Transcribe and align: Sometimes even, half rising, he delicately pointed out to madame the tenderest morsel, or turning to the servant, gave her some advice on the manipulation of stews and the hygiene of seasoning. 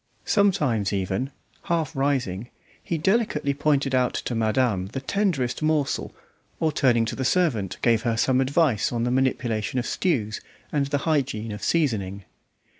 Sometimes 0.25 0.91
even, 0.91 1.29
half 1.65 1.95
rising, 1.95 2.49
he 2.81 2.97
delicately 2.97 3.53
pointed 3.53 3.93
out 3.93 4.15
to 4.15 4.33
madame 4.33 4.87
the 4.87 4.99
tenderest 4.99 5.61
morsel, 5.61 6.11
or 6.59 6.71
turning 6.71 7.05
to 7.05 7.15
the 7.15 7.23
servant, 7.23 7.77
gave 7.83 8.01
her 8.01 8.17
some 8.17 8.41
advice 8.41 8.91
on 8.91 9.03
the 9.03 9.11
manipulation 9.11 9.77
of 9.77 9.85
stews 9.85 10.41
and 10.71 10.87
the 10.87 10.97
hygiene 11.05 11.51
of 11.51 11.61
seasoning. 11.63 12.25